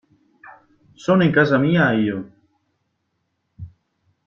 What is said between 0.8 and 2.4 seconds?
Sono in casa mia, io!